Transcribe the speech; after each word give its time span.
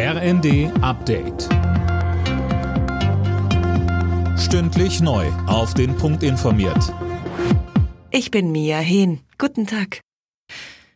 RND 0.00 0.70
Update. 0.80 1.48
Stündlich 4.38 5.00
neu. 5.00 5.26
Auf 5.48 5.74
den 5.74 5.96
Punkt 5.96 6.22
informiert. 6.22 6.94
Ich 8.12 8.30
bin 8.30 8.52
Mia 8.52 8.78
Hehn. 8.78 9.18
Guten 9.38 9.66
Tag. 9.66 9.98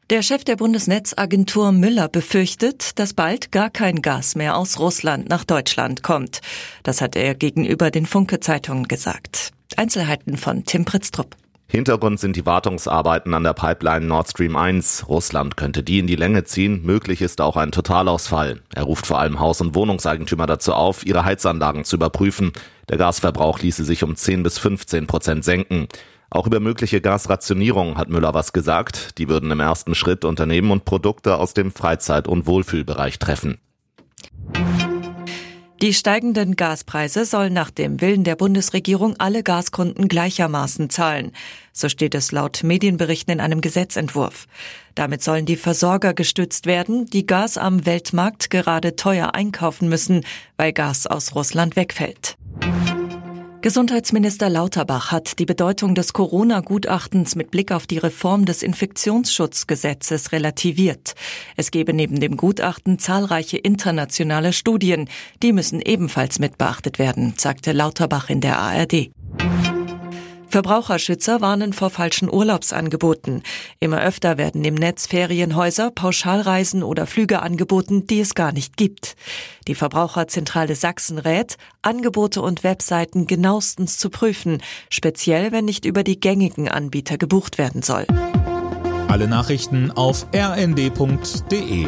Der 0.08 0.22
Chef 0.22 0.44
der 0.44 0.54
Bundesnetzagentur 0.54 1.72
Müller 1.72 2.08
befürchtet, 2.08 2.96
dass 3.00 3.12
bald 3.12 3.50
gar 3.50 3.70
kein 3.70 4.02
Gas 4.02 4.36
mehr 4.36 4.56
aus 4.56 4.78
Russland 4.78 5.28
nach 5.28 5.42
Deutschland 5.42 6.04
kommt. 6.04 6.40
Das 6.84 7.00
hat 7.00 7.16
er 7.16 7.34
gegenüber 7.34 7.90
den 7.90 8.06
Funke-Zeitungen 8.06 8.86
gesagt. 8.86 9.50
Einzelheiten 9.76 10.36
von 10.36 10.64
Tim 10.64 10.84
Pritztrup. 10.84 11.34
Hintergrund 11.72 12.20
sind 12.20 12.36
die 12.36 12.44
Wartungsarbeiten 12.44 13.32
an 13.32 13.44
der 13.44 13.54
Pipeline 13.54 14.04
Nord 14.04 14.28
Stream 14.28 14.56
1. 14.56 15.06
Russland 15.08 15.56
könnte 15.56 15.82
die 15.82 16.00
in 16.00 16.06
die 16.06 16.16
Länge 16.16 16.44
ziehen. 16.44 16.82
Möglich 16.84 17.22
ist 17.22 17.40
auch 17.40 17.56
ein 17.56 17.72
Totalausfall. 17.72 18.60
Er 18.74 18.82
ruft 18.82 19.06
vor 19.06 19.18
allem 19.18 19.40
Haus- 19.40 19.62
und 19.62 19.74
Wohnungseigentümer 19.74 20.44
dazu 20.44 20.74
auf, 20.74 21.06
ihre 21.06 21.24
Heizanlagen 21.24 21.84
zu 21.84 21.96
überprüfen. 21.96 22.52
Der 22.90 22.98
Gasverbrauch 22.98 23.60
ließe 23.60 23.84
sich 23.84 24.04
um 24.04 24.16
10 24.16 24.42
bis 24.42 24.58
15 24.58 25.06
Prozent 25.06 25.44
senken. 25.44 25.88
Auch 26.28 26.46
über 26.46 26.60
mögliche 26.60 27.00
Gasrationierung 27.00 27.96
hat 27.96 28.10
Müller 28.10 28.34
was 28.34 28.52
gesagt. 28.52 29.16
Die 29.16 29.30
würden 29.30 29.50
im 29.50 29.60
ersten 29.60 29.94
Schritt 29.94 30.26
Unternehmen 30.26 30.72
und 30.72 30.84
Produkte 30.84 31.38
aus 31.38 31.54
dem 31.54 31.72
Freizeit- 31.72 32.28
und 32.28 32.46
Wohlfühlbereich 32.46 33.18
treffen. 33.18 33.56
Die 35.82 35.94
steigenden 35.94 36.54
Gaspreise 36.54 37.24
sollen 37.24 37.52
nach 37.52 37.72
dem 37.72 38.00
Willen 38.00 38.22
der 38.22 38.36
Bundesregierung 38.36 39.16
alle 39.18 39.42
Gaskunden 39.42 40.06
gleichermaßen 40.06 40.90
zahlen. 40.90 41.32
So 41.72 41.88
steht 41.88 42.14
es 42.14 42.30
laut 42.30 42.62
Medienberichten 42.62 43.32
in 43.32 43.40
einem 43.40 43.60
Gesetzentwurf. 43.60 44.46
Damit 44.94 45.24
sollen 45.24 45.44
die 45.44 45.56
Versorger 45.56 46.14
gestützt 46.14 46.66
werden, 46.66 47.06
die 47.06 47.26
Gas 47.26 47.58
am 47.58 47.84
Weltmarkt 47.84 48.48
gerade 48.48 48.94
teuer 48.94 49.34
einkaufen 49.34 49.88
müssen, 49.88 50.24
weil 50.56 50.72
Gas 50.72 51.08
aus 51.08 51.34
Russland 51.34 51.74
wegfällt. 51.74 52.36
Gesundheitsminister 53.62 54.50
Lauterbach 54.50 55.12
hat 55.12 55.38
die 55.38 55.46
Bedeutung 55.46 55.94
des 55.94 56.12
Corona-Gutachtens 56.12 57.36
mit 57.36 57.52
Blick 57.52 57.70
auf 57.70 57.86
die 57.86 57.98
Reform 57.98 58.44
des 58.44 58.64
Infektionsschutzgesetzes 58.64 60.32
relativiert. 60.32 61.14
Es 61.56 61.70
gebe 61.70 61.94
neben 61.94 62.18
dem 62.18 62.36
Gutachten 62.36 62.98
zahlreiche 62.98 63.58
internationale 63.58 64.52
Studien. 64.52 65.08
Die 65.44 65.52
müssen 65.52 65.80
ebenfalls 65.80 66.40
mit 66.40 66.58
beachtet 66.58 66.98
werden, 66.98 67.34
sagte 67.36 67.70
Lauterbach 67.70 68.30
in 68.30 68.40
der 68.40 68.58
ARD. 68.58 69.12
Verbraucherschützer 70.52 71.40
warnen 71.40 71.72
vor 71.72 71.88
falschen 71.88 72.30
Urlaubsangeboten. 72.30 73.42
Immer 73.80 74.02
öfter 74.02 74.36
werden 74.36 74.62
im 74.66 74.74
Netz 74.74 75.06
Ferienhäuser, 75.06 75.90
Pauschalreisen 75.90 76.82
oder 76.82 77.06
Flüge 77.06 77.40
angeboten, 77.40 78.06
die 78.06 78.20
es 78.20 78.34
gar 78.34 78.52
nicht 78.52 78.76
gibt. 78.76 79.16
Die 79.66 79.74
Verbraucherzentrale 79.74 80.76
Sachsen 80.76 81.16
rät, 81.16 81.56
Angebote 81.80 82.42
und 82.42 82.64
Webseiten 82.64 83.26
genauestens 83.26 83.96
zu 83.96 84.10
prüfen, 84.10 84.62
speziell 84.90 85.52
wenn 85.52 85.64
nicht 85.64 85.86
über 85.86 86.04
die 86.04 86.20
gängigen 86.20 86.68
Anbieter 86.68 87.16
gebucht 87.16 87.56
werden 87.56 87.80
soll. 87.80 88.06
Alle 89.08 89.28
Nachrichten 89.28 89.90
auf 89.90 90.26
rnd.de 90.34 91.86